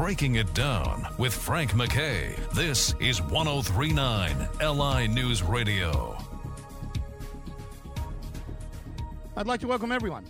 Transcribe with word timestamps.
Breaking 0.00 0.36
It 0.36 0.54
Down 0.54 1.06
with 1.18 1.34
Frank 1.34 1.74
MacKay. 1.74 2.34
This 2.54 2.94
is 3.00 3.20
1039 3.20 4.48
LI 4.58 5.06
News 5.06 5.42
Radio. 5.42 6.16
I'd 9.36 9.46
like 9.46 9.60
to 9.60 9.66
welcome 9.66 9.92
everyone 9.92 10.24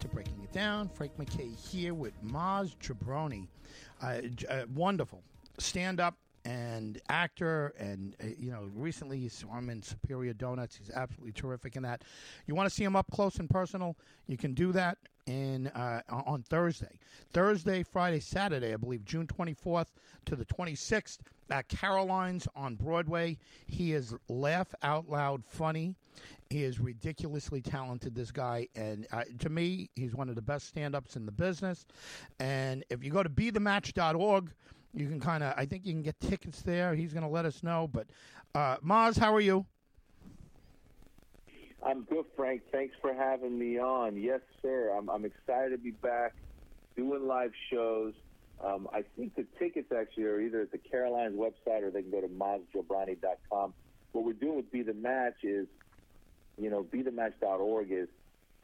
to 0.00 0.08
Breaking 0.08 0.42
It 0.42 0.52
Down. 0.52 0.90
Frank 0.90 1.18
MacKay 1.18 1.48
here 1.48 1.94
with 1.94 2.12
Maz 2.22 2.76
Jobrani. 2.76 3.46
Uh, 4.02 4.20
uh, 4.50 4.66
wonderful 4.74 5.22
stand 5.56 6.00
up 6.00 6.18
and 6.44 7.00
actor, 7.08 7.74
and 7.78 8.16
uh, 8.22 8.26
you 8.38 8.50
know, 8.50 8.68
recently 8.74 9.28
saw 9.28 9.56
him 9.58 9.70
in 9.70 9.82
Superior 9.82 10.34
Donuts. 10.34 10.76
He's 10.76 10.90
absolutely 10.90 11.32
terrific 11.32 11.76
in 11.76 11.82
that. 11.84 12.02
You 12.46 12.54
want 12.54 12.68
to 12.68 12.74
see 12.74 12.84
him 12.84 12.96
up 12.96 13.10
close 13.10 13.38
and 13.38 13.48
personal? 13.48 13.96
You 14.26 14.36
can 14.36 14.54
do 14.54 14.72
that 14.72 14.98
in 15.26 15.68
uh, 15.68 16.02
on 16.08 16.42
Thursday, 16.42 16.98
Thursday, 17.32 17.82
Friday, 17.82 18.20
Saturday, 18.20 18.74
I 18.74 18.76
believe, 18.76 19.04
June 19.04 19.26
24th 19.26 19.88
to 20.26 20.36
the 20.36 20.44
26th 20.44 21.18
at 21.50 21.68
Caroline's 21.68 22.46
on 22.54 22.74
Broadway. 22.74 23.38
He 23.66 23.92
is 23.92 24.14
laugh 24.28 24.74
out 24.82 25.08
loud 25.08 25.44
funny. 25.46 25.94
He 26.50 26.62
is 26.62 26.78
ridiculously 26.78 27.60
talented, 27.60 28.14
this 28.14 28.30
guy. 28.30 28.68
And 28.76 29.06
uh, 29.12 29.24
to 29.40 29.48
me, 29.48 29.90
he's 29.96 30.14
one 30.14 30.28
of 30.28 30.34
the 30.34 30.42
best 30.42 30.68
stand 30.68 30.94
ups 30.94 31.16
in 31.16 31.26
the 31.26 31.32
business. 31.32 31.86
And 32.38 32.84
if 32.90 33.02
you 33.02 33.10
go 33.10 33.22
to 33.22 33.28
bethematch.org, 33.28 34.52
you 34.94 35.08
can 35.08 35.20
kind 35.20 35.42
of, 35.42 35.54
I 35.56 35.66
think 35.66 35.84
you 35.84 35.92
can 35.92 36.02
get 36.02 36.18
tickets 36.20 36.62
there. 36.62 36.94
He's 36.94 37.12
going 37.12 37.24
to 37.24 37.28
let 37.28 37.44
us 37.44 37.62
know. 37.62 37.88
But, 37.92 38.06
uh, 38.54 38.76
Maz, 38.78 39.18
how 39.18 39.34
are 39.34 39.40
you? 39.40 39.66
I'm 41.82 42.02
good, 42.04 42.24
Frank. 42.36 42.62
Thanks 42.72 42.94
for 43.00 43.12
having 43.12 43.58
me 43.58 43.78
on. 43.78 44.16
Yes, 44.16 44.40
sir. 44.62 44.94
I'm, 44.96 45.10
I'm 45.10 45.24
excited 45.24 45.70
to 45.70 45.78
be 45.78 45.90
back 45.90 46.34
doing 46.96 47.26
live 47.26 47.52
shows. 47.70 48.14
Um, 48.64 48.88
I 48.92 49.04
think 49.16 49.34
the 49.34 49.44
tickets 49.58 49.92
actually 49.92 50.24
are 50.24 50.40
either 50.40 50.62
at 50.62 50.72
the 50.72 50.78
Carolines 50.78 51.36
website 51.36 51.82
or 51.82 51.90
they 51.90 52.02
can 52.02 52.10
go 52.10 52.20
to 52.20 52.28
mazjobrani.com. 52.28 53.74
What 54.12 54.24
we're 54.24 54.32
doing 54.32 54.56
with 54.56 54.70
Be 54.70 54.82
the 54.82 54.94
Match 54.94 55.42
is, 55.42 55.66
you 56.56 56.70
know, 56.70 56.84
BeTheMatch.org 56.84 57.90
is 57.90 58.08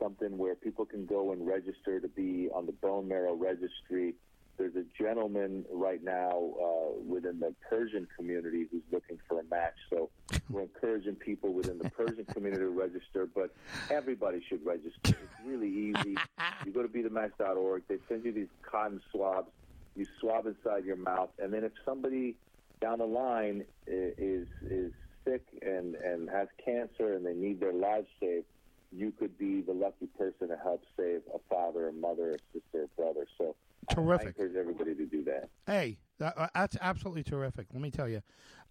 something 0.00 0.38
where 0.38 0.54
people 0.54 0.86
can 0.86 1.04
go 1.04 1.32
and 1.32 1.46
register 1.46 2.00
to 2.00 2.08
be 2.08 2.48
on 2.54 2.66
the 2.66 2.72
bone 2.72 3.08
marrow 3.08 3.34
registry. 3.34 4.14
There's 4.60 4.76
a 4.76 5.02
gentleman 5.02 5.64
right 5.72 6.04
now 6.04 6.52
uh, 6.62 7.00
within 7.08 7.40
the 7.40 7.54
Persian 7.66 8.06
community 8.14 8.66
who's 8.70 8.82
looking 8.92 9.18
for 9.26 9.40
a 9.40 9.44
match. 9.44 9.72
So 9.88 10.10
we're 10.50 10.64
encouraging 10.64 11.14
people 11.14 11.54
within 11.54 11.78
the 11.78 11.88
Persian 11.88 12.26
community 12.26 12.64
to 12.64 12.68
register, 12.68 13.26
but 13.34 13.54
everybody 13.90 14.44
should 14.46 14.62
register. 14.66 14.98
It's 15.06 15.46
really 15.46 15.70
easy. 15.70 16.14
You 16.66 16.72
go 16.72 16.82
to 16.82 16.88
BeTheMatch.org. 16.88 17.84
They 17.88 17.96
send 18.06 18.26
you 18.26 18.32
these 18.32 18.48
cotton 18.70 19.00
swabs. 19.10 19.48
You 19.96 20.04
swab 20.20 20.44
inside 20.44 20.84
your 20.84 20.96
mouth, 20.96 21.30
and 21.38 21.54
then 21.54 21.64
if 21.64 21.72
somebody 21.86 22.36
down 22.82 22.98
the 22.98 23.06
line 23.06 23.64
is 23.86 24.46
is 24.62 24.92
sick 25.24 25.42
and 25.62 25.94
and 25.94 26.28
has 26.28 26.48
cancer 26.62 27.14
and 27.14 27.24
they 27.24 27.32
need 27.32 27.60
their 27.60 27.72
lives 27.72 28.08
saved, 28.20 28.44
you 28.92 29.12
could 29.12 29.36
be 29.38 29.60
the 29.62 29.72
lucky 29.72 30.06
person 30.18 30.48
to 30.48 30.56
help 30.56 30.82
save 30.96 31.22
a 31.34 31.38
father, 31.48 31.88
a 31.88 31.92
mother, 31.92 32.34
a 32.34 32.38
sister, 32.52 32.84
a 32.84 32.88
brother. 33.00 33.26
So 33.38 33.54
I- 33.88 33.92
I 33.92 33.94
Terrific. 33.94 34.26
encourage 34.28 34.56
everybody 34.56 34.94
to 34.94 35.06
do 35.06 35.24
that. 35.24 35.48
Hey, 35.66 35.98
that, 36.18 36.36
uh, 36.36 36.48
that's 36.54 36.76
absolutely 36.80 37.22
terrific. 37.24 37.66
Let 37.72 37.80
me 37.82 37.90
tell 37.90 38.08
you, 38.08 38.22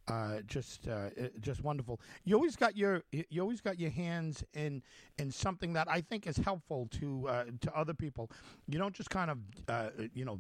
uh, 0.08 0.42
just 0.42 0.88
uh, 0.88 1.10
uh, 1.20 1.28
just 1.40 1.64
wonderful. 1.64 2.00
You 2.24 2.36
always 2.36 2.56
got 2.56 2.76
your 2.76 3.04
you 3.12 3.42
always 3.42 3.62
got 3.62 3.80
your 3.80 3.92
hands 3.92 4.44
in 4.54 4.82
in 5.18 5.32
something 5.32 5.74
that 5.74 5.88
I 5.90 6.02
think 6.02 6.26
is 6.28 6.38
helpful 6.38 6.88
to 6.92 7.28
uh, 7.28 7.46
to 7.62 7.76
other 7.76 7.94
people. 7.94 8.32
You 8.68 8.80
don't 8.80 8.94
just 8.94 9.10
kind 9.10 9.30
of 9.32 9.38
uh, 9.68 9.90
you 10.14 10.26
know 10.26 10.40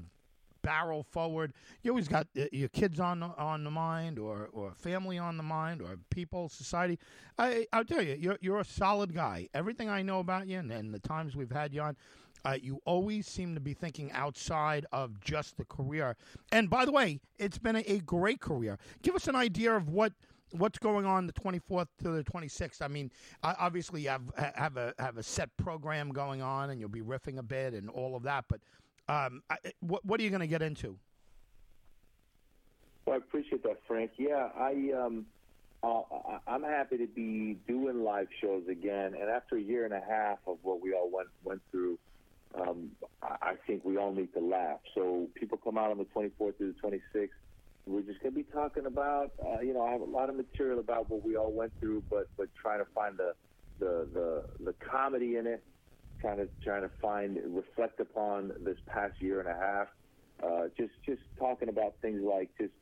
barrel 0.61 1.03
forward. 1.03 1.53
You 1.81 1.91
always 1.91 2.07
got 2.07 2.27
uh, 2.37 2.45
your 2.51 2.69
kids 2.69 2.99
on 2.99 3.19
the, 3.21 3.27
on 3.37 3.63
the 3.63 3.71
mind, 3.71 4.19
or 4.19 4.49
or 4.51 4.73
family 4.73 5.17
on 5.17 5.37
the 5.37 5.43
mind, 5.43 5.81
or 5.81 5.97
people, 6.09 6.49
society. 6.49 6.99
I 7.37 7.67
I'll 7.73 7.85
tell 7.85 8.01
you, 8.01 8.15
you're 8.19 8.37
you're 8.41 8.59
a 8.59 8.65
solid 8.65 9.13
guy. 9.13 9.47
Everything 9.53 9.89
I 9.89 10.01
know 10.01 10.19
about 10.19 10.47
you, 10.47 10.59
and, 10.59 10.71
and 10.71 10.93
the 10.93 10.99
times 10.99 11.35
we've 11.35 11.51
had 11.51 11.73
you 11.73 11.81
on. 11.81 11.97
Uh, 12.45 12.57
you 12.61 12.79
always 12.85 13.27
seem 13.27 13.53
to 13.53 13.59
be 13.59 13.73
thinking 13.73 14.09
outside 14.13 14.85
of 14.93 15.19
just 15.19 15.57
the 15.57 15.65
career. 15.65 16.15
And 16.53 16.69
by 16.69 16.85
the 16.85 16.91
way, 16.91 17.19
it's 17.37 17.57
been 17.57 17.75
a, 17.75 17.79
a 17.79 17.99
great 17.99 18.39
career. 18.39 18.79
Give 19.01 19.13
us 19.13 19.27
an 19.27 19.35
idea 19.35 19.75
of 19.75 19.89
what 19.89 20.13
what's 20.51 20.79
going 20.79 21.05
on 21.05 21.27
the 21.27 21.33
24th 21.33 21.87
to 22.01 22.09
the 22.09 22.23
26th. 22.23 22.81
I 22.81 22.87
mean, 22.87 23.11
obviously 23.43 24.01
you 24.03 24.09
have 24.09 24.31
have 24.55 24.77
a 24.77 24.93
have 24.99 25.17
a 25.17 25.23
set 25.23 25.55
program 25.57 26.09
going 26.11 26.41
on, 26.41 26.69
and 26.69 26.79
you'll 26.79 26.89
be 26.89 27.01
riffing 27.01 27.37
a 27.37 27.43
bit 27.43 27.73
and 27.73 27.89
all 27.89 28.15
of 28.15 28.23
that. 28.23 28.45
But 28.47 28.61
um, 29.09 29.41
I, 29.49 29.57
what 29.79 30.05
what 30.05 30.19
are 30.19 30.23
you 30.23 30.29
going 30.29 30.41
to 30.41 30.47
get 30.47 30.61
into? 30.61 30.97
Well, 33.05 33.15
I 33.15 33.17
appreciate 33.17 33.63
that, 33.63 33.79
Frank. 33.87 34.11
Yeah, 34.17 34.49
I 34.55 34.91
um, 34.95 35.25
uh, 35.81 36.01
I'm 36.47 36.63
happy 36.63 36.97
to 36.97 37.07
be 37.07 37.57
doing 37.67 38.03
live 38.03 38.27
shows 38.39 38.63
again. 38.69 39.15
And 39.19 39.29
after 39.29 39.57
a 39.57 39.61
year 39.61 39.83
and 39.85 39.93
a 39.93 40.01
half 40.07 40.37
of 40.45 40.57
what 40.61 40.79
we 40.81 40.93
all 40.93 41.09
went 41.11 41.29
went 41.43 41.61
through, 41.71 41.97
um, 42.53 42.91
I 43.23 43.35
I 43.41 43.53
think 43.65 43.83
we 43.83 43.97
all 43.97 44.13
need 44.13 44.31
to 44.33 44.39
laugh. 44.41 44.79
So 44.93 45.27
people 45.33 45.57
come 45.57 45.77
out 45.77 45.89
on 45.89 45.97
the 45.97 46.05
24th 46.05 46.57
through 46.57 46.75
the 46.81 46.87
26th. 46.87 47.29
We're 47.87 48.01
just 48.01 48.21
going 48.21 48.33
to 48.33 48.37
be 48.37 48.43
talking 48.43 48.85
about, 48.85 49.31
uh, 49.43 49.61
you 49.61 49.73
know, 49.73 49.81
I 49.83 49.91
have 49.93 50.01
a 50.01 50.05
lot 50.05 50.29
of 50.29 50.35
material 50.35 50.79
about 50.79 51.09
what 51.09 51.25
we 51.25 51.35
all 51.35 51.51
went 51.51 51.71
through, 51.79 52.03
but 52.11 52.27
but 52.37 52.49
trying 52.61 52.79
to 52.79 52.85
find 52.93 53.17
the 53.17 53.33
the 53.79 54.07
the, 54.13 54.43
the 54.65 54.73
comedy 54.73 55.37
in 55.37 55.47
it, 55.47 55.63
trying 56.21 56.37
to 56.37 56.49
trying 56.63 56.81
to 56.81 56.91
find 57.01 57.37
reflect 57.47 57.99
upon 57.99 58.51
this 58.63 58.77
past 58.93 59.13
year 59.19 59.39
and 59.39 59.49
a 59.49 59.53
half. 59.53 59.87
Uh, 60.43 60.67
just 60.77 60.93
just 61.05 61.21
talking 61.37 61.69
about 61.69 61.95
things 62.01 62.21
like 62.23 62.49
just 62.59 62.73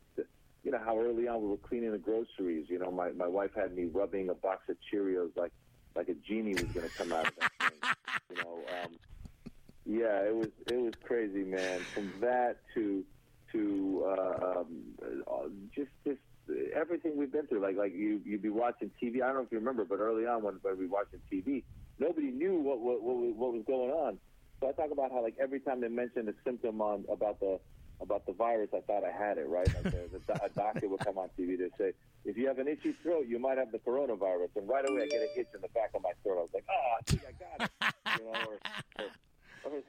you 0.64 0.70
know 0.70 0.78
how 0.84 0.98
early 0.98 1.26
on 1.28 1.42
we 1.42 1.48
were 1.48 1.56
cleaning 1.56 1.92
the 1.92 1.98
groceries. 1.98 2.66
You 2.68 2.78
know, 2.78 2.90
my 2.90 3.10
my 3.12 3.26
wife 3.26 3.50
had 3.56 3.74
me 3.74 3.86
rubbing 3.92 4.28
a 4.28 4.34
box 4.34 4.62
of 4.68 4.76
Cheerios 4.92 5.30
like 5.36 5.52
like 5.96 6.08
a 6.08 6.14
genie 6.28 6.54
was 6.54 6.68
going 6.74 6.88
to 6.88 6.96
come 6.96 7.12
out 7.12 7.26
of 7.26 7.34
that 7.40 7.50
thing. 7.70 7.78
You 8.30 8.36
know, 8.36 8.64
um, 8.84 8.98
yeah, 9.86 10.22
it 10.26 10.34
was 10.34 10.50
it 10.66 10.76
was 10.76 10.92
crazy, 11.04 11.44
man. 11.44 11.86
From 11.94 12.12
that 12.20 12.56
to 12.74 13.04
to 13.52 14.04
uh, 14.06 14.60
um, 14.60 15.70
just 15.74 15.90
just 16.06 16.20
everything 16.74 17.16
we've 17.16 17.32
been 17.32 17.46
through. 17.46 17.62
Like 17.62 17.76
like 17.76 17.94
you 17.94 18.20
you'd 18.24 18.42
be 18.42 18.50
watching 18.50 18.90
TV. 19.02 19.22
I 19.22 19.28
don't 19.28 19.36
know 19.36 19.42
if 19.42 19.52
you 19.52 19.58
remember, 19.58 19.84
but 19.84 20.00
early 20.00 20.26
on 20.26 20.42
when, 20.42 20.58
when 20.62 20.78
we 20.78 20.86
were 20.86 20.98
watching 20.98 21.20
TV, 21.32 21.64
nobody 21.98 22.30
knew 22.30 22.54
what 22.60 22.80
what 22.80 23.02
what, 23.02 23.16
was- 23.16 23.34
what 23.36 23.52
was 23.52 23.64
going 23.66 23.90
on. 23.90 24.18
So 24.60 24.68
I 24.68 24.72
talk 24.72 24.90
about 24.90 25.12
how 25.12 25.22
like 25.22 25.36
every 25.40 25.60
time 25.60 25.80
they 25.80 25.88
mentioned 25.88 26.28
a 26.28 26.34
symptom 26.44 26.80
on 26.80 27.04
about 27.10 27.38
the 27.40 27.60
about 28.00 28.26
the 28.26 28.32
virus, 28.32 28.70
I 28.74 28.80
thought 28.80 29.02
I 29.04 29.10
had 29.10 29.38
it 29.38 29.48
right. 29.48 29.66
Like 29.74 29.92
the, 29.92 30.40
a 30.44 30.48
doctor 30.50 30.88
would 30.88 31.00
come 31.00 31.18
on 31.18 31.30
TV 31.38 31.56
to 31.58 31.68
say, 31.78 31.92
if 32.24 32.36
you 32.36 32.46
have 32.46 32.58
an 32.60 32.68
itchy 32.68 32.92
throat, 33.02 33.26
you 33.28 33.38
might 33.40 33.58
have 33.58 33.72
the 33.72 33.78
coronavirus, 33.78 34.50
and 34.56 34.68
right 34.68 34.88
away 34.88 35.02
I 35.02 35.06
get 35.06 35.20
an 35.22 35.28
itch 35.36 35.48
in 35.54 35.60
the 35.60 35.68
back 35.68 35.90
of 35.94 36.02
my 36.02 36.12
throat. 36.22 36.38
I 36.38 36.40
was 36.42 36.50
like, 36.54 36.64
oh, 36.70 36.96
I 36.96 37.02
think 37.06 37.22
I 37.28 37.32
got 37.58 37.70
it. 38.14 38.20
You 38.20 38.24
know, 38.24 38.38
or, 38.46 39.72
or, 39.72 39.72
or 39.72 39.82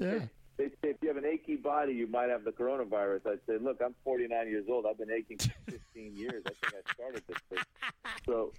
Yeah. 0.00 0.24
they 0.56 0.66
say 0.68 0.90
if 0.90 0.96
you 1.02 1.08
have 1.08 1.16
an 1.16 1.24
achy 1.26 1.56
body, 1.56 1.94
you 1.94 2.06
might 2.06 2.28
have 2.28 2.44
the 2.44 2.52
coronavirus. 2.52 3.26
I 3.26 3.34
said, 3.46 3.62
look, 3.62 3.80
I'm 3.84 3.94
49 4.04 4.48
years 4.48 4.66
old. 4.68 4.86
I've 4.88 4.98
been 4.98 5.10
aching 5.10 5.38
for 5.38 5.70
15 5.72 6.14
years. 6.16 6.42
I 6.46 6.50
think 6.50 6.74
I 6.86 6.92
started 6.92 7.22
this 7.28 7.38
thing. 7.50 7.58
So, 8.24 8.52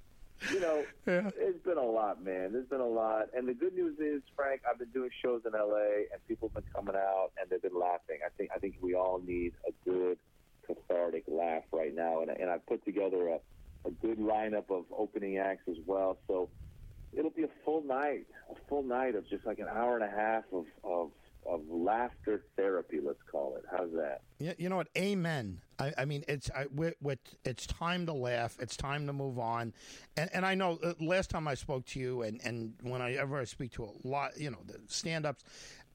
you 0.51 0.59
know, 0.59 0.83
Yeah. 1.07 1.29
it's 1.37 1.63
been 1.63 1.68
a 1.79 1.91
lot, 1.91 2.23
man. 2.23 2.53
There's 2.53 2.67
been 2.67 2.81
a 2.81 2.87
lot. 2.87 3.27
And 3.35 3.47
the 3.47 3.53
good 3.53 3.73
news 3.73 3.97
is, 3.99 4.21
Frank, 4.35 4.61
I've 4.69 4.79
been 4.79 4.89
doing 4.89 5.09
shows 5.23 5.41
in 5.45 5.53
LA, 5.53 6.05
and 6.11 6.27
people 6.27 6.49
have 6.49 6.63
been 6.63 6.73
coming 6.73 6.95
out, 6.95 7.31
and 7.39 7.49
they've 7.49 7.61
been 7.61 7.79
laughing. 7.79 8.19
I 8.25 8.29
think 8.37 8.51
I 8.55 8.59
think 8.59 8.75
we 8.81 8.95
all 8.95 9.21
need 9.25 9.53
a 9.67 9.71
good 9.89 10.17
cathartic 10.65 11.23
laugh 11.27 11.63
right 11.71 11.93
now, 11.93 12.21
and 12.21 12.29
and 12.29 12.49
I've 12.49 12.65
put 12.65 12.83
together 12.85 13.29
a 13.29 13.39
a 13.85 13.91
good 13.91 14.19
lineup 14.19 14.69
of 14.69 14.85
opening 14.95 15.37
acts 15.37 15.67
as 15.69 15.77
well. 15.85 16.17
So 16.27 16.49
it'll 17.13 17.31
be 17.31 17.43
a 17.43 17.49
full 17.63 17.83
night, 17.83 18.25
a 18.51 18.55
full 18.67 18.83
night 18.83 19.15
of 19.15 19.27
just 19.29 19.45
like 19.45 19.59
an 19.59 19.67
hour 19.67 19.95
and 19.95 20.03
a 20.03 20.15
half 20.15 20.43
of 20.53 20.65
of 20.83 21.11
of 21.45 21.61
laughter 21.69 22.45
therapy. 22.55 22.99
Let's 23.03 23.21
call 23.31 23.55
it. 23.55 23.65
How's 23.71 23.91
that? 23.91 24.21
Yeah, 24.39 24.53
you 24.57 24.69
know 24.69 24.75
what? 24.75 24.89
Amen. 24.97 25.61
I, 25.79 25.93
I 25.97 26.05
mean, 26.05 26.23
it's 26.27 26.49
I, 26.51 26.65
we 26.73 26.91
it's 27.43 27.65
time 27.65 28.05
to 28.05 28.13
laugh. 28.13 28.57
It's 28.59 28.77
time 28.77 29.07
to 29.07 29.13
move 29.13 29.39
on. 29.39 29.73
And 30.17 30.29
and 30.33 30.45
I 30.45 30.55
know 30.55 30.79
uh, 30.83 30.93
last 30.99 31.29
time 31.29 31.47
I 31.47 31.55
spoke 31.55 31.85
to 31.87 31.99
you, 31.99 32.21
and 32.21 32.39
and 32.43 32.73
whenever 32.81 33.39
I 33.39 33.45
speak 33.45 33.71
to 33.73 33.85
a 33.85 34.07
lot, 34.07 34.39
you 34.39 34.51
know, 34.51 34.59
the 34.65 34.79
stand-ups, 34.87 35.43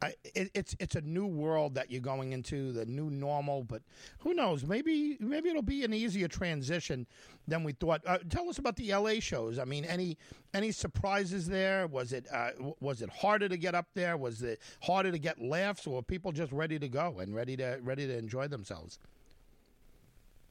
I, 0.04 0.14
it, 0.34 0.50
it's 0.52 0.76
it's 0.78 0.96
a 0.96 1.00
new 1.00 1.26
world 1.26 1.74
that 1.76 1.90
you're 1.90 2.02
going 2.02 2.32
into, 2.32 2.72
the 2.72 2.84
new 2.84 3.08
normal. 3.08 3.64
But 3.64 3.82
who 4.18 4.34
knows? 4.34 4.66
Maybe 4.66 5.16
maybe 5.18 5.48
it'll 5.48 5.62
be 5.62 5.82
an 5.82 5.94
easier 5.94 6.28
transition 6.28 7.06
than 7.48 7.64
we 7.64 7.72
thought. 7.72 8.02
Uh, 8.06 8.18
tell 8.28 8.48
us 8.50 8.58
about 8.58 8.76
the 8.76 8.92
LA 8.92 9.20
shows. 9.20 9.58
I 9.58 9.64
mean, 9.64 9.86
any 9.86 10.18
any 10.52 10.72
surprises 10.72 11.46
there? 11.46 11.86
Was 11.86 12.12
it 12.12 12.26
uh, 12.30 12.50
was 12.80 13.00
it 13.00 13.08
harder 13.08 13.48
to 13.48 13.56
get 13.56 13.74
up 13.74 13.86
there? 13.94 14.18
Was 14.18 14.42
it 14.42 14.60
harder 14.82 15.10
to 15.10 15.18
get 15.18 15.40
laughs, 15.40 15.86
or 15.86 15.94
were 15.94 16.02
people 16.02 16.32
just 16.32 16.52
ready 16.52 16.78
to 16.78 16.88
go 16.88 17.20
and 17.20 17.34
ready 17.34 17.56
to 17.56 17.78
ready 17.82 18.06
to 18.06 18.18
enjoy 18.18 18.46
themselves? 18.46 18.98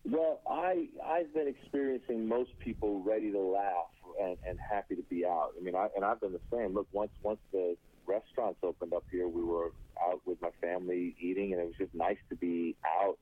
Well, 0.03 0.41
I 0.49 0.87
I've 1.05 1.31
been 1.31 1.47
experiencing 1.47 2.27
most 2.27 2.57
people 2.57 3.03
ready 3.03 3.31
to 3.31 3.39
laugh 3.39 3.93
and, 4.19 4.35
and 4.47 4.59
happy 4.59 4.95
to 4.95 5.03
be 5.03 5.25
out. 5.27 5.51
I 5.55 5.63
mean, 5.63 5.75
I, 5.75 5.89
and 5.95 6.03
I've 6.03 6.19
been 6.19 6.33
the 6.33 6.41
same. 6.51 6.73
Look, 6.73 6.87
once 6.91 7.11
once 7.21 7.39
the 7.51 7.77
restaurants 8.07 8.59
opened 8.63 8.93
up 8.93 9.03
here, 9.11 9.27
we 9.27 9.43
were 9.43 9.71
out 10.01 10.21
with 10.25 10.41
my 10.41 10.49
family 10.61 11.15
eating, 11.19 11.53
and 11.53 11.61
it 11.61 11.65
was 11.65 11.75
just 11.77 11.93
nice 11.93 12.17
to 12.29 12.35
be 12.35 12.75
out 12.85 13.17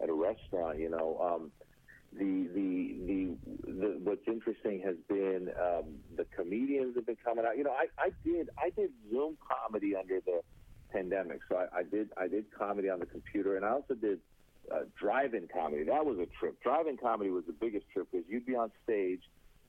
at 0.00 0.08
a 0.08 0.12
restaurant. 0.12 0.78
You 0.78 0.90
know, 0.90 1.18
um, 1.20 1.52
the, 2.12 2.48
the 2.54 2.96
the 3.06 3.72
the 3.72 4.00
what's 4.02 4.26
interesting 4.26 4.80
has 4.84 4.96
been 5.08 5.50
um, 5.60 5.84
the 6.16 6.24
comedians 6.36 6.96
have 6.96 7.06
been 7.06 7.18
coming 7.24 7.44
out. 7.46 7.56
You 7.56 7.64
know, 7.64 7.72
I, 7.72 7.86
I 7.98 8.10
did 8.24 8.48
I 8.58 8.70
did 8.70 8.90
Zoom 9.10 9.36
comedy 9.46 9.94
under 9.94 10.20
the 10.20 10.40
pandemic, 10.92 11.40
so 11.48 11.56
I, 11.56 11.80
I 11.80 11.82
did 11.82 12.10
I 12.16 12.28
did 12.28 12.46
comedy 12.56 12.88
on 12.88 13.00
the 13.00 13.06
computer, 13.06 13.56
and 13.56 13.64
I 13.64 13.70
also 13.70 13.94
did 13.94 14.20
uh, 14.72 14.80
drive-in 14.98 15.48
comedy. 15.52 15.84
That 15.84 16.04
was 16.04 16.18
a 16.18 16.26
trip. 16.38 16.60
Drive-in 16.62 16.96
comedy 16.96 17.30
was 17.30 17.44
the 17.46 17.52
biggest 17.52 17.86
trip 17.92 18.08
because 18.10 18.26
you'd 18.28 18.46
be 18.46 18.56
on 18.56 18.70
stage 18.84 19.20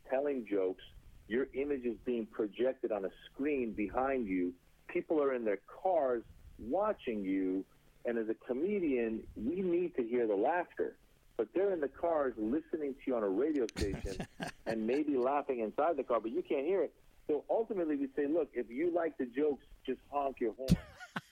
telling 0.09 0.45
jokes. 0.49 0.83
Your 1.27 1.47
image 1.53 1.83
is 1.83 1.97
being 2.05 2.25
projected 2.25 2.91
on 2.91 3.05
a 3.05 3.09
screen 3.25 3.73
behind 3.73 4.27
you. 4.27 4.53
People 4.87 5.21
are 5.21 5.33
in 5.33 5.43
their 5.43 5.59
cars 5.83 6.23
watching 6.59 7.23
you, 7.23 7.65
and 8.05 8.17
as 8.17 8.27
a 8.29 8.35
comedian, 8.47 9.23
we 9.35 9.61
need 9.61 9.95
to 9.95 10.03
hear 10.03 10.25
the 10.27 10.35
laughter. 10.35 10.95
But 11.35 11.49
they're 11.53 11.73
in 11.73 11.81
the 11.81 11.89
cars 11.89 12.33
listening 12.37 12.93
to 12.93 12.99
you 13.05 13.15
on 13.15 13.23
a 13.23 13.29
radio 13.29 13.67
station 13.77 14.17
and 14.65 14.87
maybe 14.87 15.17
laughing 15.17 15.59
inside 15.59 15.97
the 15.97 16.03
car, 16.03 16.19
but 16.19 16.31
you 16.31 16.41
can't 16.47 16.65
hear 16.65 16.81
it. 16.83 16.93
So 17.27 17.43
ultimately, 17.49 17.97
we 17.97 18.07
say, 18.15 18.25
look, 18.25 18.49
if 18.53 18.69
you 18.69 18.91
like 18.95 19.17
the 19.17 19.25
jokes, 19.25 19.65
just 19.85 19.99
honk 20.09 20.37
your 20.39 20.53
horn. 20.53 20.77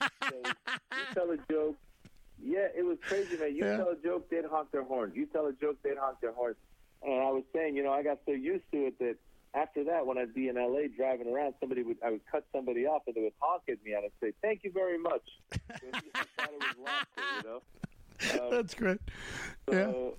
so 0.28 0.36
you 0.44 1.02
tell 1.14 1.30
a 1.30 1.38
joke, 1.50 1.76
yeah, 2.44 2.68
it 2.76 2.84
was 2.84 2.98
crazy, 3.08 3.36
man. 3.38 3.56
You 3.56 3.64
Yeah. 3.64 3.76
tell 3.78 3.88
a 3.88 3.96
joke, 3.96 4.28
they'd 4.28 4.44
honk 4.44 4.70
their 4.70 4.84
horns. 4.84 5.16
You 5.16 5.24
tell 5.26 5.46
a 5.46 5.54
joke, 5.54 5.78
they'd 5.82 5.96
honk 5.96 6.20
their 6.20 6.32
horns. 6.32 6.56
And 7.02 7.14
I 7.14 7.30
was 7.30 7.44
saying, 7.54 7.76
you 7.76 7.82
know, 7.82 7.92
I 7.92 8.02
got 8.02 8.18
so 8.26 8.32
used 8.32 8.64
to 8.72 8.86
it 8.86 8.98
that 8.98 9.16
after 9.56 9.84
that, 9.84 10.06
when 10.06 10.18
I'd 10.18 10.34
be 10.34 10.48
in 10.48 10.56
LA 10.56 10.88
driving 10.94 11.28
around, 11.28 11.54
somebody 11.60 11.82
would 11.82 11.96
I 12.04 12.10
would 12.10 12.26
cut 12.30 12.44
somebody 12.54 12.86
off 12.86 13.02
and 13.06 13.16
they 13.16 13.22
would 13.22 13.32
honk 13.40 13.62
at 13.68 13.82
me 13.82 13.92
and 13.92 14.04
I'd 14.04 14.12
say, 14.20 14.32
"Thank 14.42 14.62
you 14.64 14.70
very 14.70 14.98
much." 14.98 15.22
Because 15.66 16.02
I 16.14 16.24
thought 16.36 16.50
it 16.52 16.76
was 16.78 16.84
laughter, 16.84 17.22
you 17.36 18.38
know. 18.40 18.46
Um, 18.46 18.50
That's 18.50 18.74
great. 18.74 19.00
Yeah. 19.70 19.86
so 19.86 20.16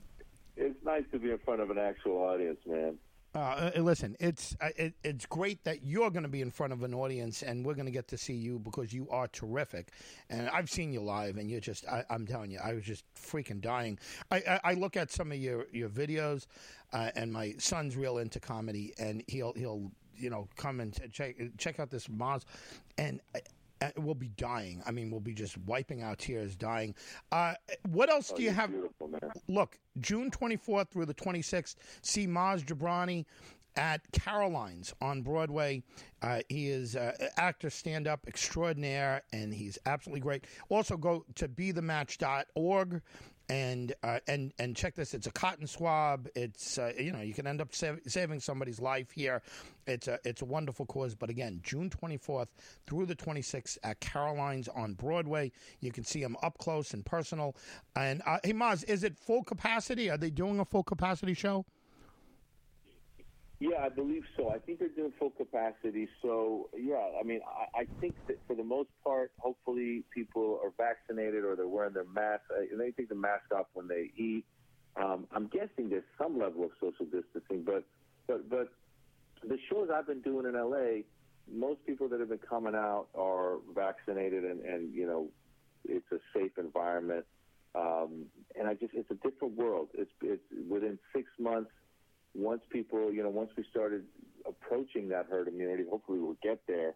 it's 0.56 0.84
nice 0.84 1.04
to 1.12 1.19
be 1.19 1.31
in 1.31 1.38
front 1.39 1.62
of 1.62 1.69
an 1.72 1.78
actual 1.78 2.18
audience, 2.18 2.60
man. 2.66 2.98
Uh, 3.35 3.71
uh, 3.75 3.81
listen, 3.81 4.15
it's 4.19 4.56
uh, 4.62 4.69
it, 4.77 4.94
it's 5.03 5.25
great 5.25 5.63
that 5.63 5.83
you're 5.83 6.09
going 6.09 6.24
to 6.24 6.29
be 6.29 6.41
in 6.41 6.50
front 6.50 6.74
of 6.74 6.81
an 6.83 6.94
audience, 6.94 7.44
and 7.44 7.65
we're 7.65 7.74
going 7.74 7.85
to 7.85 7.91
get 7.91 8.07
to 8.07 8.18
see 8.18 8.33
you 8.33 8.57
because 8.59 8.94
you 8.94 9.07
are 9.12 9.27
terrific. 9.27 9.89
And 10.29 10.50
I've 10.50 10.69
seen 10.69 10.91
you 10.91 11.01
live, 11.01 11.38
and 11.38 11.50
you're 11.50 11.59
just 11.59 11.85
I, 11.88 12.03
I'm 12.09 12.25
telling 12.25 12.51
you, 12.51 12.59
I 12.63 12.74
was 12.74 12.83
just 12.83 13.03
freaking 13.15 13.62
dying. 13.62 14.00
I, 14.31 14.38
I, 14.38 14.59
I 14.63 14.74
look 14.74 14.97
at 14.97 15.12
some 15.12 15.31
of 15.31 15.38
your 15.38 15.68
your 15.71 15.89
videos, 15.89 16.47
uh, 16.94 17.12
and 17.15 17.31
my 17.31 17.53
son's 17.59 17.95
real 17.95 18.18
into 18.18 18.39
comedy, 18.39 18.94
and 18.97 19.24
he'll 19.27 19.53
he'll 19.53 19.91
you 20.15 20.30
know 20.30 20.47
come 20.56 20.80
and 20.80 20.97
check 21.12 21.35
check 21.57 21.80
out 21.80 21.91
this 21.91 22.07
Maz, 22.07 22.44
and. 22.97 23.21
Uh, 23.81 23.89
we'll 23.97 24.15
be 24.15 24.29
dying. 24.29 24.81
I 24.85 24.91
mean, 24.91 25.12
we'll 25.12 25.19
be 25.19 25.33
just 25.33 25.57
wiping 25.59 26.03
our 26.03 26.15
tears, 26.15 26.56
dying. 26.56 26.95
Uh, 27.31 27.53
what 27.89 28.09
else 28.09 28.31
do 28.31 28.41
you 28.41 28.51
have? 28.51 28.71
Look, 29.47 29.77
June 30.00 30.31
24th 30.31 30.89
through 30.89 31.06
the 31.06 31.13
26th, 31.13 31.75
see 32.01 32.27
Maz 32.27 32.65
Jobrani 32.65 33.25
at 33.75 34.01
Caroline's 34.12 34.94
on 35.01 35.21
Broadway. 35.21 35.83
Uh, 36.21 36.41
he 36.50 36.69
is 36.69 36.95
uh, 36.95 37.13
actor, 37.38 37.69
stand 37.69 38.07
up 38.07 38.27
extraordinaire, 38.27 39.21
and 39.31 39.53
he's 39.53 39.77
absolutely 39.85 40.21
great. 40.21 40.45
Also, 40.69 40.97
go 40.97 41.23
to 41.35 41.47
bethematch.org. 41.47 43.01
And 43.49 43.94
uh, 44.03 44.19
and 44.27 44.53
and 44.59 44.75
check 44.75 44.95
this. 44.95 45.13
It's 45.13 45.27
a 45.27 45.31
cotton 45.31 45.67
swab. 45.67 46.27
It's 46.35 46.77
uh, 46.77 46.91
you 46.99 47.13
know 47.13 47.21
you 47.21 47.33
can 47.33 47.47
end 47.47 47.61
up 47.61 47.73
sav- 47.73 48.01
saving 48.05 48.41
somebody's 48.41 48.81
life 48.81 49.11
here. 49.11 49.41
It's 49.85 50.09
a 50.09 50.19
it's 50.25 50.41
a 50.41 50.45
wonderful 50.45 50.85
cause. 50.85 51.15
But 51.15 51.29
again, 51.29 51.61
June 51.63 51.89
24th 51.89 52.47
through 52.88 53.05
the 53.05 53.15
26th 53.15 53.77
at 53.83 54.01
Caroline's 54.01 54.67
on 54.67 54.95
Broadway. 54.95 55.53
You 55.79 55.94
can 55.94 56.03
see 56.03 56.21
them 56.21 56.35
up 56.44 56.57
close 56.57 56.94
and 56.94 57.05
personal. 57.05 57.55
And 57.95 58.21
uh, 58.25 58.39
hey, 58.44 58.51
Maz, 58.51 58.83
is 58.89 59.05
it 59.05 59.17
full 59.17 59.44
capacity? 59.44 60.09
Are 60.09 60.17
they 60.17 60.29
doing 60.29 60.59
a 60.59 60.65
full 60.65 60.83
capacity 60.83 61.33
show? 61.33 61.65
Yeah, 63.59 63.77
I 63.83 63.89
believe 63.89 64.21
so. 64.36 64.51
I 64.51 64.59
think 64.59 64.80
they're 64.80 64.89
doing 64.89 65.13
full 65.18 65.31
capacity. 65.31 66.07
So, 66.21 66.69
yeah, 66.77 67.09
I 67.19 67.24
mean, 67.24 67.39
I, 67.48 67.81
I 67.81 67.88
think 68.00 68.15
that 68.27 68.38
for 68.45 68.56
the 68.56 68.63
most 68.63 68.89
part, 69.04 69.31
hopefully 69.39 70.04
people 70.13 70.59
are 70.63 70.71
vaccinated 70.77 71.44
or 71.44 71.56
they're 71.56 71.68
wearing 71.68 71.94
their 71.94 72.06
mask. 72.06 72.44
Uh, 72.51 72.77
They 72.77 72.92
take 72.92 73.09
the 73.09 73.15
mask 73.15 73.45
off 73.56 73.65
when 73.74 73.88
they 73.88 74.12
eat. 74.15 74.45
Um, 74.95 75.27
I'm 75.31 75.48
guessing 75.48 75.89
there's 75.89 76.04
some 76.21 76.38
level 76.38 76.65
of 76.65 76.71
social 76.80 77.06
distancing, 77.06 77.63
but 77.63 77.83
but 78.27 78.50
but 78.50 78.69
the 79.44 79.57
shows 79.69 79.89
I've 79.94 80.07
been 80.07 80.21
doing 80.21 80.45
in 80.48 80.54
LA, 80.54 81.04
most 81.51 81.86
people 81.86 82.09
that 82.09 82.19
have 82.19 82.30
been 82.30 82.39
coming 82.39 82.74
out 82.75 83.07
are 83.15 83.57
vaccinated, 83.75 84.44
and 84.44 84.62
and 84.62 84.94
you 84.94 85.06
know, 85.06 85.30
it's 85.88 86.12
a 86.12 86.18
safe 86.36 86.51
environment. 86.57 87.25
Um, 87.75 88.25
and 88.57 88.68
I 88.68 88.74
just, 88.74 88.94
it's 88.95 89.12
a 89.12 89.15
different 89.15 89.56
world. 89.56 89.89
It's 89.94 90.12
it's 90.21 90.44
within 90.68 90.98
six 91.15 91.30
months 91.39 91.69
once 92.33 92.62
people, 92.69 93.12
you 93.12 93.24
know, 93.24 93.29
once 93.29 93.51
we 93.57 93.65
started 93.69 94.03
approaching 94.45 95.09
that 95.09 95.27
herd 95.29 95.47
immunity, 95.47 95.83
hopefully 95.89 96.19
we'll 96.19 96.38
get 96.41 96.62
there. 96.68 96.95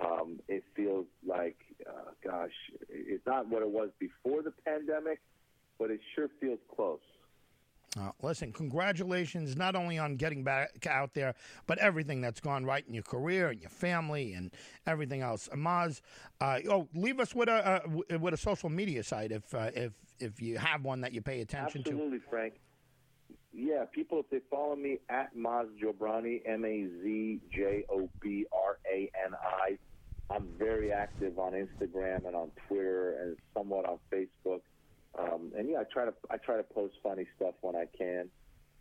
Um, 0.00 0.40
it 0.48 0.64
feels 0.74 1.06
like, 1.26 1.56
uh, 1.86 2.10
gosh, 2.24 2.52
it's 2.88 3.26
not 3.26 3.48
what 3.48 3.62
it 3.62 3.68
was 3.68 3.90
before 3.98 4.42
the 4.42 4.52
pandemic, 4.64 5.20
but 5.78 5.90
it 5.90 6.00
sure 6.14 6.28
feels 6.40 6.60
close. 6.74 7.00
Uh, 7.98 8.12
listen, 8.22 8.52
congratulations 8.52 9.56
not 9.56 9.74
only 9.74 9.98
on 9.98 10.14
getting 10.14 10.44
back 10.44 10.86
out 10.86 11.12
there, 11.12 11.34
but 11.66 11.76
everything 11.78 12.20
that's 12.20 12.38
gone 12.38 12.64
right 12.64 12.84
in 12.86 12.94
your 12.94 13.02
career 13.02 13.48
and 13.48 13.60
your 13.60 13.70
family 13.70 14.32
and 14.34 14.52
everything 14.86 15.22
else. 15.22 15.48
Amaz, 15.52 16.00
uh, 16.40 16.60
oh, 16.68 16.86
leave 16.94 17.18
us 17.18 17.34
with 17.34 17.48
a 17.48 17.82
uh, 18.12 18.18
with 18.18 18.32
a 18.32 18.36
social 18.36 18.68
media 18.68 19.02
site 19.02 19.32
if 19.32 19.52
uh, 19.52 19.70
if 19.74 19.92
if 20.20 20.40
you 20.40 20.56
have 20.56 20.84
one 20.84 21.00
that 21.00 21.12
you 21.12 21.20
pay 21.20 21.40
attention 21.40 21.82
to. 21.82 21.90
Absolutely, 21.90 22.20
Frank. 22.30 22.54
Yeah, 23.52 23.84
people, 23.92 24.20
if 24.20 24.30
they 24.30 24.40
follow 24.48 24.76
me 24.76 24.98
at 25.08 25.36
Maz 25.36 25.66
Jobrani, 25.82 26.40
M 26.46 26.64
A 26.64 26.86
Z 27.02 27.40
J 27.52 27.84
O 27.90 28.08
B 28.22 28.46
R 28.52 28.78
A 28.90 29.10
N 29.26 29.34
I, 29.34 29.78
I'm 30.32 30.48
very 30.56 30.92
active 30.92 31.38
on 31.38 31.52
Instagram 31.52 32.26
and 32.26 32.36
on 32.36 32.52
Twitter 32.68 33.16
and 33.20 33.36
somewhat 33.52 33.86
on 33.86 33.98
Facebook. 34.12 34.60
Um, 35.18 35.52
and 35.58 35.68
yeah, 35.68 35.78
I 35.80 35.84
try 35.92 36.04
to 36.04 36.14
I 36.30 36.36
try 36.36 36.56
to 36.56 36.62
post 36.62 36.94
funny 37.02 37.26
stuff 37.36 37.54
when 37.62 37.74
I 37.74 37.86
can, 37.98 38.30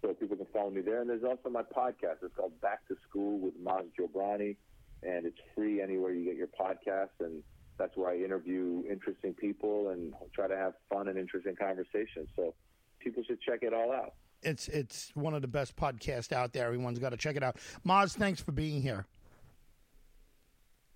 so 0.01 0.13
people 0.13 0.38
can 0.38 0.45
follow 0.54 0.69
me 0.69 0.81
there. 0.81 1.01
And 1.01 1.10
there's 1.10 1.24
also 1.24 1.50
my 1.50 1.63
podcast. 1.63 2.21
It's 2.21 2.36
called 2.36 2.60
Back 2.62 2.88
to 2.89 2.95
School 3.10 3.39
with 3.39 3.60
Maz 3.63 3.86
Jobrani, 4.00 4.56
and 5.01 5.25
it's 5.25 5.39
free 5.56 5.81
anywhere 5.81 6.13
you 6.13 6.25
get 6.25 6.36
your 6.36 6.48
podcasts. 6.48 7.19
And 7.19 7.42
that's 7.80 7.98
where 7.98 8.12
I 8.12 8.18
interview 8.18 8.83
interesting 8.88 9.33
people 9.33 9.89
and 9.89 10.13
try 10.36 10.48
to 10.48 10.56
have 10.56 10.74
fun 10.94 11.07
and 11.07 11.18
interesting 11.18 11.56
conversations. 11.56 12.30
So 12.36 12.54
people 13.00 13.24
should 13.24 13.42
check 13.42 13.63
it 13.63 13.73
all 13.73 13.92
out. 13.92 14.14
It's 14.42 14.68
it's 14.69 15.12
one 15.16 15.34
of 15.34 15.42
the 15.42 15.48
best 15.48 15.76
podcasts 15.76 16.31
out 16.31 16.54
there. 16.54 16.66
Everyone's 16.66 17.00
got 17.00 17.10
to 17.10 17.18
check 17.18 17.36
it 17.36 17.44
out. 17.44 17.58
Maz, 17.86 18.14
thanks 18.16 18.42
for 18.42 18.52
being 18.52 18.81
here. 18.81 19.06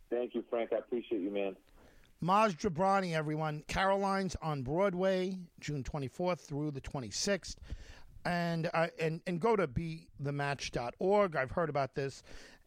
Thank 0.10 0.36
you, 0.36 0.44
Frank. 0.50 0.72
I 0.74 0.78
appreciate 0.78 1.22
you, 1.22 1.32
man. 1.32 1.56
Maz 2.24 2.56
Jobrani, 2.56 3.14
everyone. 3.14 3.64
Caroline's 3.68 4.36
on 4.42 4.62
Broadway, 4.62 5.38
June 5.60 5.84
24th 5.84 6.40
through 6.40 6.72
the 6.72 6.82
26th. 6.82 7.56
And 8.26 8.70
uh, 8.74 8.88
and 9.00 9.20
and 9.28 9.42
go 9.42 9.58
to 9.58 9.68
bethematch.org. 9.68 11.36
I've 11.36 11.52
heard 11.52 11.70
about 11.70 11.94
this. 11.96 12.24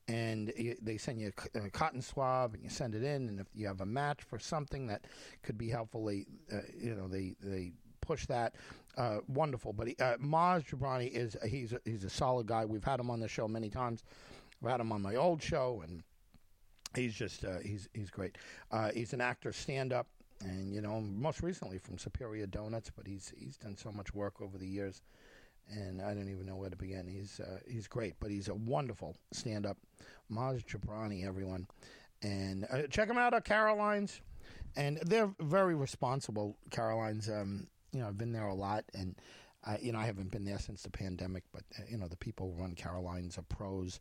And 0.09 0.53
y- 0.59 0.77
they 0.83 0.99
send 0.99 1.19
you 1.21 1.33
a 1.55 1.71
cotton 1.71 2.03
swab, 2.03 2.55
and 2.55 2.63
you 2.63 2.69
send 2.69 2.95
it 2.95 3.03
in. 3.03 3.29
And 3.29 3.41
if 3.41 3.47
you 3.55 3.67
have 3.67 3.81
a 3.81 3.87
match 3.87 4.23
for 4.23 4.39
something 4.39 4.87
that 4.89 5.07
could 5.43 5.57
be 5.57 5.69
helpful, 5.71 6.05
they, 6.05 6.27
uh, 6.53 6.59
you 6.79 6.95
know, 6.95 7.09
they 7.09 7.35
they 7.41 7.73
push 8.07 8.27
that. 8.27 8.55
Uh, 8.97 9.19
wonderful. 9.29 9.73
But 9.73 9.89
he, 9.89 9.97
uh, 10.01 10.17
Maz 10.17 10.65
Jobrani 10.65 11.11
is 11.11 11.37
he's 11.47 11.73
a, 11.73 11.81
he's 11.85 12.05
a 12.05 12.11
solid 12.11 12.47
guy. 12.47 12.65
We've 12.65 12.85
had 12.85 13.01
him 13.01 13.11
on 13.11 13.21
the 13.21 13.29
show 13.29 13.47
many 13.47 13.69
times. 13.69 14.05
I've 14.63 14.71
had 14.71 14.81
him 14.81 14.93
on 14.93 15.03
my 15.03 15.17
old 15.17 15.43
show, 15.43 15.83
and 15.87 16.03
he's 16.95 17.15
just 17.15 17.45
uh, 17.45 17.59
he's 17.63 17.89
he's 17.93 18.11
great. 18.11 18.37
Uh, 18.71 18.91
he's 18.93 19.13
an 19.13 19.21
actor, 19.21 19.53
stand 19.53 19.93
up, 19.93 20.07
and 20.41 20.73
you 20.73 20.81
know 20.81 21.01
most 21.01 21.43
recently 21.43 21.79
from 21.79 21.99
Superior 21.99 22.47
Donuts, 22.47 22.91
but 22.95 23.07
he's 23.07 23.33
he's 23.37 23.57
done 23.57 23.77
so 23.77 23.93
much 23.93 24.15
work 24.15 24.41
over 24.41 24.59
the 24.59 24.67
years, 24.67 25.03
and 25.69 26.01
I 26.01 26.15
don't 26.15 26.31
even 26.31 26.47
know 26.47 26.57
where 26.57 26.71
to 26.71 26.77
begin. 26.77 27.07
He's 27.07 27.41
uh, 27.41 27.59
he's 27.69 27.87
great, 27.87 28.15
but 28.21 28.31
he's 28.31 28.49
a 28.49 28.55
wonderful 28.55 29.17
stand 29.33 29.67
up. 29.67 29.77
Maz 30.33 30.65
Jobrani, 30.65 31.27
everyone, 31.27 31.67
and 32.23 32.67
uh, 32.71 32.83
check 32.89 33.09
him 33.09 33.19
out 33.19 33.35
at 33.35 33.45
Caroline's, 33.45 34.21
and 34.77 34.99
they're 35.05 35.31
very 35.41 35.75
responsible. 35.75 36.57
Caroline's, 36.71 37.29
um, 37.29 37.67
you 37.97 38.03
know, 38.03 38.09
I've 38.09 38.19
been 38.19 38.33
there 38.33 38.49
a 38.49 38.55
lot, 38.55 38.85
and. 38.95 39.17
Uh, 39.67 39.77
you 39.83 39.91
know, 39.91 39.99
I 39.99 40.07
haven't 40.07 40.31
been 40.31 40.45
there 40.45 40.61
since 40.61 40.83
the 40.83 40.91
pandemic, 40.91 41.43
but 41.53 41.65
uh, 41.77 41.83
you 41.91 41.97
know, 41.97 42.07
the 42.07 42.17
people 42.17 42.55
who 42.55 42.63
run 42.63 42.77
Caroline's 42.77 43.37
are 43.37 43.43
pros. 43.43 43.99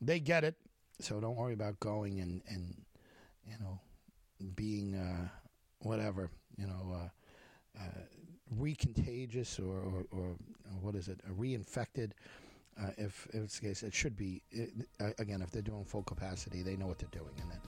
They 0.00 0.18
get 0.18 0.42
it, 0.42 0.54
so 1.00 1.20
don't 1.20 1.36
worry 1.36 1.52
about 1.52 1.78
going 1.80 2.20
and 2.20 2.40
and 2.48 2.74
you 3.46 3.56
know 3.60 3.78
being 4.56 4.94
uh, 4.94 5.28
whatever 5.80 6.30
you 6.56 6.66
know 6.66 6.94
uh, 6.94 7.78
uh, 7.78 8.00
recontagious 8.56 9.58
or, 9.58 9.78
or, 9.78 10.06
or 10.12 10.36
what 10.80 10.94
is 10.94 11.08
it 11.08 11.20
uh, 11.26 11.32
reinfected. 11.32 12.12
Uh, 12.80 12.88
if, 12.96 13.28
if 13.34 13.42
it's 13.42 13.58
the 13.58 13.66
case, 13.66 13.82
it 13.82 13.92
should 13.92 14.16
be 14.16 14.42
it, 14.50 14.70
uh, 15.00 15.10
again 15.18 15.42
if 15.42 15.50
they're 15.50 15.60
doing 15.60 15.84
full 15.84 16.02
capacity, 16.02 16.62
they 16.62 16.76
know 16.76 16.86
what 16.86 16.98
they're 16.98 17.08
doing, 17.12 17.34
and 17.40 17.50
that 17.50 17.60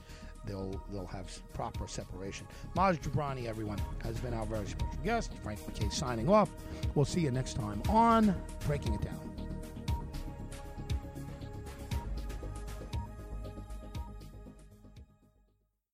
they'll 0.45 0.81
they'll 0.91 1.05
have 1.07 1.31
proper 1.53 1.87
separation. 1.87 2.47
Maj 2.75 2.99
Jobrani, 3.01 3.45
everyone, 3.45 3.79
has 4.03 4.19
been 4.19 4.33
our 4.33 4.45
very 4.45 4.65
special 4.65 4.99
guest. 5.03 5.31
Frank 5.43 5.59
MacKay 5.67 5.89
signing 5.89 6.29
off. 6.29 6.49
We'll 6.95 7.05
see 7.05 7.21
you 7.21 7.31
next 7.31 7.53
time 7.55 7.81
on 7.89 8.35
Breaking 8.65 8.93
It 8.93 9.01
Down. 9.01 9.34